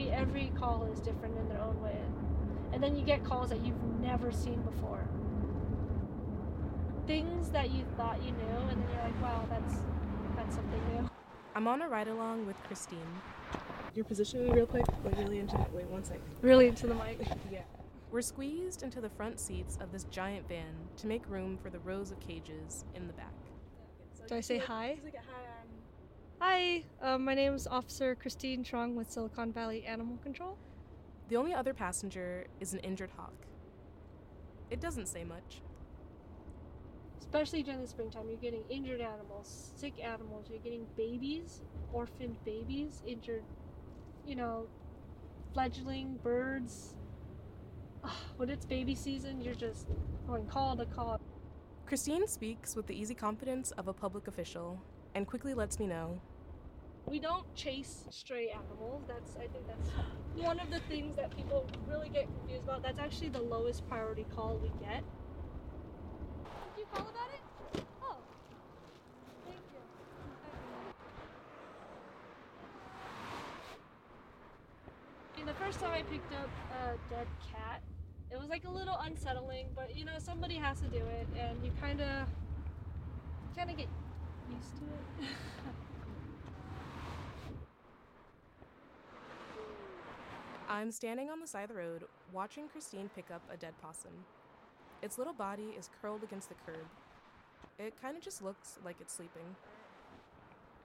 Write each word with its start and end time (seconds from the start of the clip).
Every 0.00 0.50
call 0.58 0.88
is 0.92 0.98
different 0.98 1.38
in 1.38 1.48
their 1.48 1.60
own 1.60 1.80
way. 1.80 1.96
And 2.72 2.82
then 2.82 2.96
you 2.96 3.04
get 3.04 3.22
calls 3.24 3.50
that 3.50 3.64
you've 3.64 3.80
never 4.00 4.32
seen 4.32 4.60
before. 4.62 5.06
Things 7.06 7.48
that 7.50 7.70
you 7.70 7.84
thought 7.96 8.20
you 8.20 8.32
knew, 8.32 8.56
and 8.70 8.70
then 8.70 8.88
you're 8.92 9.04
like, 9.04 9.22
wow, 9.22 9.46
that's 9.48 9.74
that's 10.34 10.56
something 10.56 10.80
new. 10.92 11.08
I'm 11.54 11.68
on 11.68 11.80
a 11.80 11.88
ride 11.88 12.08
along 12.08 12.44
with 12.44 12.56
Christine. 12.64 12.98
Your 13.94 14.04
position 14.04 14.50
real 14.50 14.66
quick, 14.66 14.84
like 15.04 15.16
really 15.16 15.38
into 15.38 15.60
it. 15.60 15.68
Wait 15.72 15.86
one 15.86 16.02
sec. 16.02 16.18
Really 16.42 16.66
into 16.66 16.88
the 16.88 16.94
mic. 16.94 17.20
Yeah. 17.52 17.60
We're 18.10 18.22
squeezed 18.22 18.82
into 18.82 19.00
the 19.00 19.10
front 19.10 19.38
seats 19.38 19.78
of 19.80 19.92
this 19.92 20.04
giant 20.04 20.48
van 20.48 20.74
to 20.96 21.06
make 21.06 21.22
room 21.28 21.56
for 21.56 21.70
the 21.70 21.78
rows 21.80 22.10
of 22.10 22.18
cages 22.18 22.84
in 22.96 23.06
the 23.06 23.12
back. 23.12 23.34
Do 24.26 24.34
I 24.34 24.40
say 24.40 24.58
hi? 24.58 24.94
Just 24.94 25.04
like 25.04 25.14
a 25.14 25.18
hi. 25.18 25.44
I'm 26.40 26.53
Hi, 26.64 26.82
um, 27.02 27.24
my 27.26 27.34
name 27.34 27.52
is 27.52 27.66
Officer 27.66 28.14
Christine 28.14 28.64
Trong 28.64 28.96
with 28.96 29.10
Silicon 29.10 29.52
Valley 29.52 29.84
Animal 29.84 30.16
Control. 30.22 30.56
The 31.28 31.36
only 31.36 31.52
other 31.52 31.74
passenger 31.74 32.46
is 32.58 32.72
an 32.72 32.80
injured 32.80 33.10
hawk. 33.10 33.34
It 34.70 34.80
doesn't 34.80 35.06
say 35.06 35.24
much. 35.24 35.60
Especially 37.20 37.62
during 37.62 37.82
the 37.82 37.86
springtime, 37.86 38.28
you're 38.30 38.38
getting 38.38 38.62
injured 38.70 39.02
animals, 39.02 39.72
sick 39.76 40.02
animals, 40.02 40.46
you're 40.48 40.60
getting 40.60 40.86
babies, 40.96 41.60
orphaned 41.92 42.42
babies, 42.46 43.02
injured, 43.06 43.44
you 44.26 44.34
know, 44.34 44.66
fledgling 45.52 46.18
birds. 46.22 46.94
Ah, 48.02 48.16
When 48.38 48.48
it's 48.48 48.64
baby 48.64 48.94
season, 48.94 49.42
you're 49.42 49.54
just 49.54 49.86
going 50.26 50.46
call 50.46 50.76
to 50.76 50.86
call. 50.86 51.20
Christine 51.84 52.26
speaks 52.26 52.74
with 52.74 52.86
the 52.86 52.98
easy 52.98 53.14
confidence 53.14 53.70
of 53.72 53.86
a 53.86 53.92
public 53.92 54.28
official 54.28 54.80
and 55.14 55.26
quickly 55.26 55.52
lets 55.52 55.78
me 55.78 55.86
know 55.86 56.20
We 57.10 57.20
don't 57.20 57.44
chase 57.54 58.06
stray 58.10 58.48
animals. 58.50 59.04
That's 59.06 59.36
I 59.36 59.46
think 59.46 59.66
that's 59.66 59.90
one 60.34 60.58
of 60.58 60.70
the 60.70 60.80
things 60.88 61.16
that 61.16 61.30
people 61.36 61.66
really 61.86 62.08
get 62.08 62.32
confused 62.32 62.64
about. 62.64 62.82
That's 62.82 62.98
actually 62.98 63.30
the 63.30 63.42
lowest 63.42 63.86
priority 63.88 64.24
call 64.34 64.58
we 64.60 64.70
get. 64.80 65.04
Did 66.64 66.80
you 66.80 66.86
call 66.90 67.02
about 67.02 67.30
it? 67.36 67.44
Oh. 68.10 68.18
Thank 69.44 69.62
you. 69.72 69.84
The 75.46 75.52
first 75.54 75.78
time 75.78 75.92
I 75.92 76.02
picked 76.02 76.32
up 76.32 76.50
a 76.70 76.96
dead 77.12 77.28
cat, 77.52 77.82
it 78.30 78.38
was 78.40 78.48
like 78.48 78.64
a 78.64 78.70
little 78.70 78.96
unsettling, 79.04 79.66
but 79.76 79.94
you 79.94 80.04
know, 80.04 80.18
somebody 80.18 80.56
has 80.56 80.80
to 80.80 80.88
do 80.88 81.04
it 81.20 81.28
and 81.38 81.62
you 81.62 81.70
kinda 81.78 82.26
kinda 83.54 83.74
get 83.74 83.90
used 84.48 84.78
to 84.78 84.84
it. 84.84 85.06
I'm 90.74 90.90
standing 90.90 91.30
on 91.30 91.38
the 91.38 91.46
side 91.46 91.62
of 91.62 91.68
the 91.68 91.76
road 91.76 92.02
watching 92.32 92.66
Christine 92.66 93.08
pick 93.14 93.26
up 93.32 93.42
a 93.48 93.56
dead 93.56 93.74
possum. 93.80 94.10
Its 95.02 95.18
little 95.18 95.32
body 95.32 95.72
is 95.78 95.88
curled 96.02 96.24
against 96.24 96.48
the 96.48 96.56
curb. 96.66 96.84
It 97.78 97.94
kind 98.02 98.16
of 98.16 98.24
just 98.24 98.42
looks 98.42 98.80
like 98.84 98.96
it's 99.00 99.14
sleeping. 99.14 99.54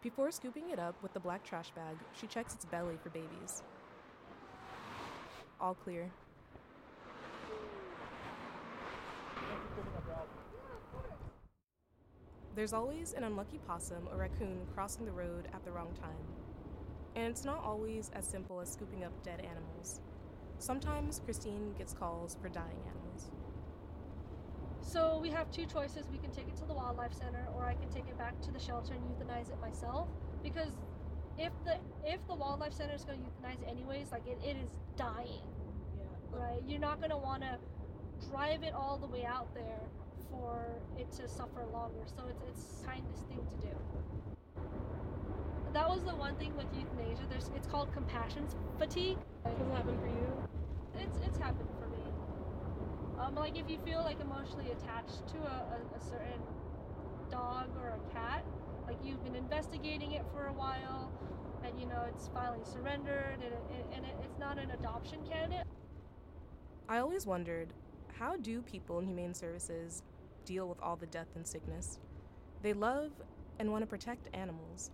Before 0.03 0.29
scooping 0.29 0.69
it 0.69 0.77
up 0.77 0.93
with 1.01 1.13
the 1.13 1.19
black 1.19 1.43
trash 1.43 1.71
bag, 1.71 1.95
she 2.13 2.27
checks 2.27 2.53
its 2.53 2.65
belly 2.65 2.99
for 3.01 3.09
babies. 3.09 3.63
All 5.59 5.73
clear. 5.73 6.07
There's 12.55 12.73
always 12.73 13.13
an 13.13 13.23
unlucky 13.23 13.59
possum 13.65 14.07
or 14.11 14.17
raccoon 14.17 14.67
crossing 14.75 15.05
the 15.05 15.11
road 15.11 15.47
at 15.51 15.65
the 15.65 15.71
wrong 15.71 15.89
time. 15.99 16.48
And 17.19 17.27
it's 17.27 17.43
not 17.43 17.61
always 17.65 18.09
as 18.15 18.25
simple 18.25 18.61
as 18.61 18.71
scooping 18.71 19.03
up 19.03 19.11
dead 19.23 19.41
animals. 19.41 19.99
Sometimes 20.57 21.19
Christine 21.25 21.73
gets 21.77 21.91
calls 21.93 22.37
for 22.41 22.47
dying 22.47 22.79
animals. 22.87 23.29
So 24.81 25.19
we 25.21 25.29
have 25.31 25.51
two 25.51 25.65
choices. 25.65 26.05
We 26.09 26.17
can 26.17 26.31
take 26.31 26.47
it 26.47 26.55
to 26.57 26.65
the 26.65 26.73
wildlife 26.73 27.13
center, 27.13 27.45
or 27.57 27.65
I 27.65 27.73
can 27.73 27.89
take 27.89 28.07
it 28.07 28.17
back 28.17 28.39
to 28.43 28.51
the 28.51 28.59
shelter 28.59 28.93
and 28.93 29.03
euthanize 29.03 29.51
it 29.51 29.59
myself. 29.59 30.07
Because 30.41 30.71
if 31.37 31.51
the 31.65 31.75
if 32.05 32.25
the 32.27 32.35
wildlife 32.35 32.71
center 32.71 32.95
is 32.95 33.03
going 33.03 33.19
to 33.19 33.25
euthanize 33.25 33.61
it 33.63 33.67
anyways, 33.67 34.13
like 34.13 34.25
it, 34.25 34.39
it 34.41 34.55
is 34.55 34.69
dying, 34.95 35.43
yeah. 35.97 36.39
right? 36.39 36.61
You're 36.65 36.79
not 36.79 36.99
going 36.99 37.11
to 37.11 37.17
want 37.17 37.43
to 37.43 37.59
drive 38.31 38.63
it 38.63 38.73
all 38.73 38.97
the 38.97 39.07
way 39.07 39.25
out 39.25 39.53
there 39.53 39.81
for 40.31 40.65
it 40.97 41.11
to 41.17 41.27
suffer 41.27 41.65
longer. 41.73 41.99
So 42.05 42.23
it's 42.29 42.43
it's 42.47 42.85
kindest 42.85 43.27
thing 43.27 43.45
to 43.45 43.67
do. 43.67 43.75
That 45.73 45.87
was 45.87 46.01
the 46.03 46.15
one 46.15 46.35
thing 46.35 46.55
with 46.57 46.65
euthanasia. 46.73 47.23
There's 47.29 47.51
it's 47.55 47.67
called 47.67 47.93
compassion 47.93 48.47
fatigue. 48.79 49.17
Does 49.45 49.53
it 49.53 49.71
happen 49.73 49.97
for 49.99 50.07
you? 50.07 50.27
It's 50.97 51.17
it's 51.25 51.37
happened 51.37 51.69
for 51.79 51.87
me. 51.87 52.03
Um, 53.19 53.35
like 53.35 53.57
if 53.57 53.69
you 53.69 53.77
feel 53.85 54.01
like 54.01 54.19
emotionally 54.19 54.71
attached 54.71 55.27
to 55.27 55.37
a, 55.37 55.77
a, 55.77 55.97
a 55.97 56.01
certain 56.01 56.41
dog 57.29 57.67
or 57.81 57.89
a 57.89 58.13
cat, 58.13 58.43
like 58.87 58.97
you've 59.03 59.23
been 59.23 59.35
investigating 59.35 60.13
it 60.13 60.25
for 60.33 60.47
a 60.47 60.53
while, 60.53 61.11
and 61.63 61.79
you 61.79 61.85
know 61.85 62.03
it's 62.07 62.29
finally 62.33 62.63
surrendered, 62.63 63.35
and, 63.35 63.53
it, 63.53 63.85
and 63.93 64.05
it, 64.05 64.15
it's 64.23 64.39
not 64.39 64.57
an 64.57 64.71
adoption 64.71 65.19
candidate. 65.29 65.67
I 66.87 66.97
always 66.97 67.27
wondered 67.27 67.73
how 68.17 68.35
do 68.37 68.63
people 68.63 68.97
in 68.97 69.05
humane 69.05 69.35
services 69.35 70.01
deal 70.45 70.67
with 70.67 70.81
all 70.81 70.95
the 70.95 71.05
death 71.05 71.27
and 71.35 71.45
sickness? 71.45 71.99
They 72.63 72.73
love 72.73 73.11
and 73.59 73.71
want 73.71 73.83
to 73.83 73.87
protect 73.87 74.27
animals, 74.33 74.89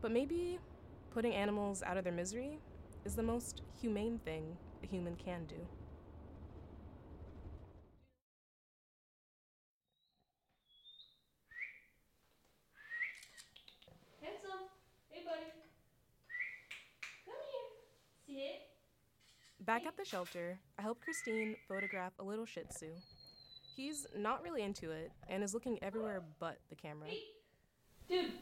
but 0.00 0.10
maybe 0.10 0.58
putting 1.10 1.34
animals 1.34 1.82
out 1.82 1.96
of 1.96 2.04
their 2.04 2.12
misery 2.12 2.58
is 3.04 3.14
the 3.14 3.22
most 3.22 3.62
humane 3.80 4.20
thing 4.24 4.56
a 4.82 4.86
human 4.86 5.16
can 5.16 5.44
do. 5.46 5.56
Handsome, 14.20 14.68
hey 15.10 15.22
buddy, 15.24 15.50
come 17.24 17.34
here. 17.50 17.68
See 18.26 18.40
it? 18.42 18.60
Back 19.64 19.86
at 19.86 19.96
the 19.96 20.04
shelter, 20.04 20.58
I 20.78 20.82
help 20.82 21.00
Christine 21.00 21.56
photograph 21.66 22.12
a 22.18 22.22
little 22.22 22.46
Shih 22.46 22.62
Tzu. 22.68 22.86
He's 23.76 24.06
not 24.16 24.42
really 24.42 24.62
into 24.62 24.90
it 24.90 25.12
and 25.28 25.42
is 25.42 25.54
looking 25.54 25.78
everywhere 25.82 26.22
but 26.40 26.58
the 26.68 26.74
camera. 26.74 27.08
Hey. 27.08 27.22
Dude. 28.08 28.32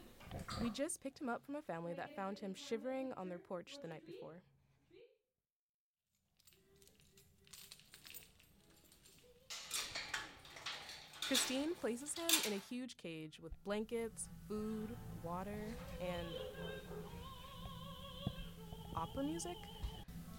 We 0.63 0.71
just 0.71 1.03
picked 1.03 1.21
him 1.21 1.29
up 1.29 1.45
from 1.45 1.57
a 1.57 1.63
family 1.63 1.93
that 1.95 2.15
found 2.17 2.39
him 2.39 2.55
shivering 2.55 3.13
on 3.17 3.29
their 3.29 3.39
porch 3.39 3.79
the 3.83 3.89
night 3.89 4.07
before. 4.07 4.41
Christine 11.27 11.75
places 11.75 12.15
him 12.15 12.29
in 12.47 12.57
a 12.57 12.63
huge 12.71 12.97
cage 12.97 13.41
with 13.43 13.53
blankets, 13.65 14.29
food, 14.49 14.97
water, 15.25 15.75
and 16.01 16.27
opera 18.95 19.25
music. 19.25 19.57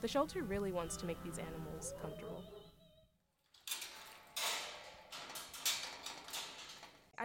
The 0.02 0.07
shelter 0.07 0.44
really 0.44 0.72
wants 0.72 0.96
to 0.97 1.06
make 1.06 1.22
these 1.24 1.40
animals 1.40 1.94
comfortable. 2.02 2.44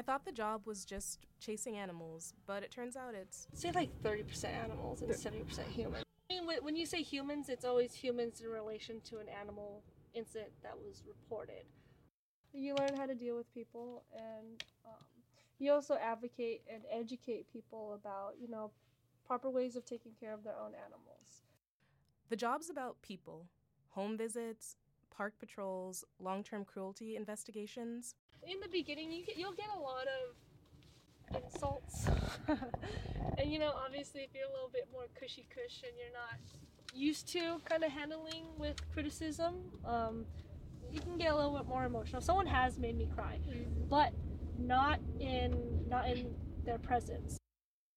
I 0.02 0.04
thought 0.04 0.24
the 0.24 0.32
job 0.32 0.66
was 0.66 0.84
just 0.84 1.20
chasing 1.38 1.76
animals, 1.76 2.34
but 2.44 2.64
it 2.64 2.72
turns 2.72 2.96
out 2.96 3.14
it's 3.14 3.46
Say 3.54 3.70
like 3.70 3.88
30% 4.02 4.46
animals 4.46 5.00
and 5.00 5.12
70% 5.12 5.68
humans. 5.68 6.02
I 6.28 6.34
mean, 6.34 6.44
when 6.44 6.58
when 6.64 6.74
you 6.74 6.86
say 6.86 7.02
humans, 7.02 7.48
it's 7.48 7.64
always 7.64 7.94
humans 7.94 8.40
in 8.40 8.48
relation 8.48 9.00
to 9.10 9.18
an 9.18 9.28
animal 9.28 9.84
incident 10.12 10.50
that 10.64 10.76
was 10.76 11.04
reported. 11.06 11.66
You 12.52 12.74
learn 12.74 12.96
how 12.96 13.06
to 13.06 13.14
deal 13.14 13.36
with 13.36 13.54
people, 13.54 14.02
and 14.12 14.64
um, 14.84 15.04
you 15.60 15.70
also 15.70 15.94
advocate 15.94 16.62
and 16.68 16.82
educate 16.90 17.46
people 17.52 17.94
about, 17.94 18.34
you 18.40 18.48
know, 18.48 18.72
proper 19.24 19.50
ways 19.50 19.76
of 19.76 19.84
taking 19.84 20.14
care 20.18 20.34
of 20.34 20.42
their 20.42 20.56
own 20.60 20.72
animals. 20.84 21.44
The 22.28 22.34
job's 22.34 22.70
about 22.70 23.00
people 23.02 23.46
home 23.90 24.16
visits, 24.16 24.78
park 25.16 25.34
patrols, 25.38 26.04
long 26.20 26.42
term 26.42 26.64
cruelty 26.64 27.16
investigations. 27.16 28.14
In 28.46 28.60
the 28.60 28.68
beginning, 28.68 29.12
you 29.12 29.24
get, 29.24 29.36
you'll 29.36 29.52
get 29.52 29.68
a 29.76 29.78
lot 29.78 30.06
of 30.06 31.42
insults, 31.44 32.06
and 33.38 33.50
you 33.50 33.58
know, 33.58 33.72
obviously, 33.84 34.22
if 34.22 34.30
you're 34.34 34.48
a 34.48 34.52
little 34.52 34.70
bit 34.72 34.88
more 34.92 35.04
cushy 35.18 35.46
cush 35.48 35.82
and 35.82 35.92
you're 35.98 36.12
not 36.12 36.38
used 36.94 37.28
to 37.32 37.60
kind 37.64 37.84
of 37.84 37.90
handling 37.90 38.44
with 38.58 38.76
criticism, 38.92 39.54
um, 39.84 40.26
you 40.90 41.00
can 41.00 41.16
get 41.16 41.32
a 41.32 41.36
little 41.36 41.56
bit 41.56 41.66
more 41.66 41.84
emotional. 41.84 42.20
Someone 42.20 42.46
has 42.46 42.78
made 42.78 42.96
me 42.96 43.08
cry, 43.14 43.38
but 43.88 44.12
not 44.58 45.00
in 45.20 45.86
not 45.88 46.08
in 46.08 46.34
their 46.64 46.78
presence. 46.78 47.38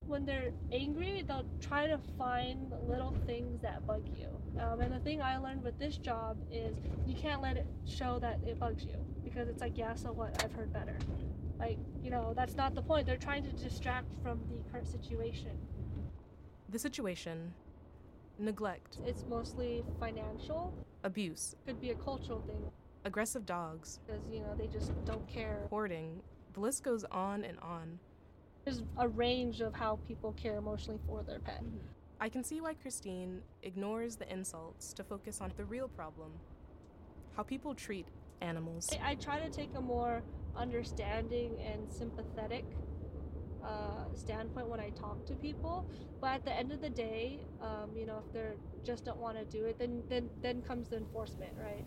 When 0.08 0.26
they're 0.26 0.52
angry, 0.72 1.24
they'll 1.28 1.46
try 1.60 1.88
to 1.88 1.98
find 2.18 2.72
little 2.88 3.16
things 3.26 3.62
that 3.62 3.86
bug 3.88 4.04
you. 4.16 4.28
Um, 4.62 4.80
and 4.82 4.94
the 4.94 5.00
thing 5.00 5.22
I 5.22 5.38
learned 5.38 5.64
with 5.64 5.78
this 5.80 5.98
job 5.98 6.38
is 6.52 6.78
you 7.08 7.16
can't 7.16 7.42
let 7.42 7.58
it 7.58 7.66
show 7.86 8.20
that 8.20 8.40
it 8.46 8.60
bugs 8.60 8.84
you 8.86 8.96
because 9.24 9.50
it's 9.50 9.62
like, 9.62 9.78
yeah, 9.78 9.96
so 9.96 10.12
what? 10.12 10.44
I've 10.44 10.54
heard 10.54 10.72
better. 10.72 10.98
Like, 11.60 11.78
you 12.04 12.12
know, 12.12 12.34
that's 12.36 12.56
not 12.56 12.76
the 12.76 12.82
point. 12.82 13.08
They're 13.08 13.18
trying 13.18 13.44
to 13.44 13.52
distract 13.52 14.08
from 14.22 14.40
the 14.50 14.70
current 14.72 14.88
situation. 14.88 15.52
The 16.70 16.80
situation 16.80 17.54
neglect, 18.38 18.98
It's 19.06 19.24
mostly 19.30 19.84
financial. 20.00 20.74
abuse, 21.04 21.56
Could 21.66 21.80
be 21.82 21.92
a 21.92 21.96
cultural 21.96 22.42
thing 22.42 22.62
aggressive 23.06 23.46
dogs, 23.46 24.00
because 24.06 24.22
you 24.32 24.40
know 24.40 24.56
they 24.58 24.66
just 24.68 24.92
don't 25.06 25.26
care. 25.28 25.68
hoarding. 25.70 26.22
The 26.54 26.60
list 26.60 26.84
goes 26.84 27.06
on 27.12 27.44
and 27.44 27.58
on. 27.60 28.00
There's 28.66 28.82
a 28.98 29.08
range 29.08 29.62
of 29.62 29.74
how 29.76 30.00
people 30.08 30.34
care 30.34 30.58
emotionally 30.58 31.00
for 31.08 31.24
their 31.24 31.40
pet. 31.40 31.62
I 32.20 32.30
can 32.30 32.44
see 32.44 32.62
why 32.62 32.74
Christine 32.74 33.42
ignores 33.62 34.16
the 34.16 34.32
insults 34.32 34.92
to 34.94 35.04
focus 35.04 35.40
on 35.40 35.54
the 35.56 35.66
real 35.66 35.88
problem 35.88 36.32
how 37.36 37.44
people 37.44 37.76
treat 37.76 38.08
animals. 38.42 38.90
I, 39.04 39.12
I 39.12 39.16
try 39.16 39.40
to 39.40 39.50
take 39.50 39.70
a 39.76 39.82
more 39.82 40.24
understanding 40.56 41.58
and 41.62 41.92
sympathetic 41.92 42.66
uh, 43.64 44.06
standpoint 44.14 44.70
when 44.70 44.80
I 44.80 44.90
talk 44.92 45.26
to 45.26 45.34
people. 45.36 45.86
But 46.22 46.36
at 46.36 46.46
the 46.46 46.54
end 46.54 46.72
of 46.72 46.82
the 46.82 46.90
day, 46.90 47.40
um, 47.62 47.90
you 47.96 48.06
know, 48.06 48.22
if 48.26 48.34
they're 48.34 48.56
just 48.84 49.06
don't 49.06 49.20
want 49.20 49.38
to 49.38 49.46
do 49.46 49.66
it, 49.66 49.78
then 49.78 50.04
then 50.10 50.30
then 50.42 50.62
comes 50.62 50.88
the 50.90 50.98
enforcement, 50.98 51.52
right? 51.60 51.86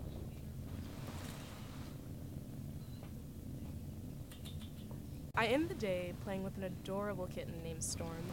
I 5.39 5.47
end 5.47 5.69
the 5.69 5.75
day 5.75 6.15
playing 6.25 6.43
with 6.43 6.57
an 6.57 6.65
adorable 6.65 7.29
kitten 7.29 7.63
named 7.63 7.81
Storm. 7.81 8.25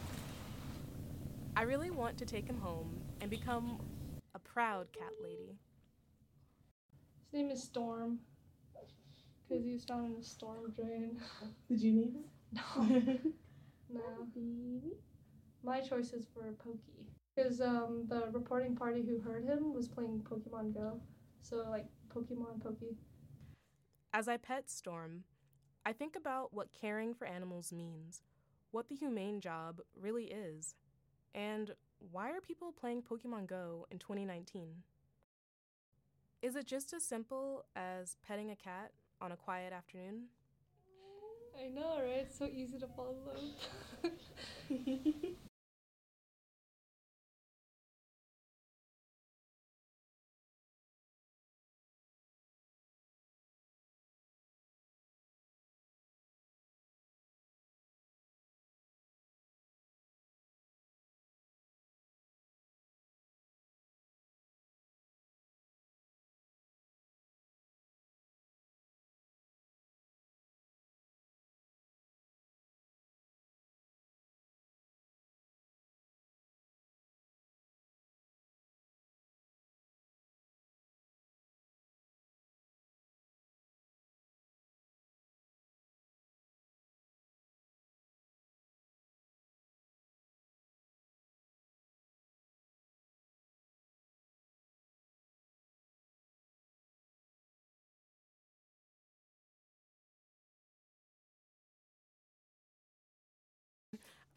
I 1.56 1.62
really 1.62 1.92
want 1.92 2.18
to 2.18 2.26
take 2.26 2.48
him 2.48 2.58
home 2.58 3.00
and 3.22 3.30
become 3.30 3.78
a 4.34 4.40
proud 4.40 4.88
cat 4.92 5.12
lady. 5.24 5.56
His 7.32 7.34
name 7.34 7.52
is 7.52 7.62
Storm 7.62 8.18
because 9.48 9.64
he 9.64 9.74
was 9.74 9.86
found 9.86 10.16
in 10.16 10.20
a 10.20 10.24
storm 10.24 10.74
drain. 10.76 11.20
Did 11.70 11.80
you 11.80 11.92
name 11.92 12.16
him? 12.16 13.34
no, 13.88 14.02
no. 14.02 14.92
My 15.64 15.82
choice 15.82 16.12
is 16.12 16.26
for 16.34 16.54
Pokey 16.54 17.06
because 17.36 17.62
um, 17.62 18.06
the 18.10 18.30
reporting 18.32 18.76
party 18.76 19.04
who 19.06 19.20
heard 19.20 19.44
him 19.46 19.76
was 19.76 19.88
playing 19.88 20.26
Pokemon 20.28 20.74
Go, 20.74 21.00
so 21.44 21.68
like 21.70 21.86
Pokemon 22.10 22.64
Pokey. 22.64 22.98
As 24.12 24.28
I 24.28 24.38
pet 24.38 24.72
Storm, 24.72 25.26
I 25.86 25.94
think 25.94 26.16
about 26.16 26.52
what 26.52 26.74
caring 26.74 27.14
for 27.14 27.28
animals 27.28 27.72
means, 27.72 28.24
what 28.72 28.90
the 28.90 28.96
humane 28.96 29.40
job 29.40 29.82
really 30.00 30.26
is, 30.26 30.74
and 31.36 31.76
why 32.12 32.32
are 32.32 32.42
people 32.42 32.72
playing 32.72 33.04
Pokemon 33.04 33.46
Go 33.46 33.86
in 33.92 34.00
2019? 34.00 34.82
Is 36.42 36.56
it 36.56 36.66
just 36.66 36.92
as 36.94 37.04
simple 37.04 37.66
as 37.76 38.18
petting 38.28 38.50
a 38.50 38.56
cat 38.56 38.94
on 39.22 39.32
a 39.32 39.36
quiet 39.36 39.74
afternoon? 39.74 40.24
I 41.58 41.68
know, 41.68 42.00
right? 42.00 42.26
It's 42.28 42.38
so 42.38 42.46
easy 42.46 42.80
to 42.80 42.88
fall 42.88 43.16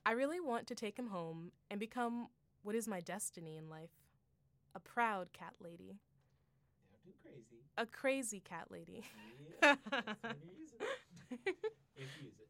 I 0.09 0.13
really 0.13 0.41
want 0.41 0.67
to 0.69 0.75
take 0.75 0.99
him 0.99 1.09
home 1.09 1.53
and 1.71 1.79
become 1.79 2.29
what 2.63 2.75
is 2.75 2.89
my 2.89 3.01
destiny 3.03 3.59
in 3.59 3.69
life 3.69 3.91
a 4.75 4.81
proud 4.81 5.35
cat 5.35 5.53
lady, 5.61 5.99
crazy. 7.23 7.63
a 7.77 7.85
crazy 7.85 8.41
cat 8.41 8.69
lady. 8.71 9.05
Yeah, 9.63 9.75
that's 9.93 10.23
when 10.23 10.37
you 10.41 10.51
use 10.61 10.73
it. 10.73 11.39
if 11.95 12.09
you 12.17 12.25
use 12.25 12.33
it. 12.41 12.48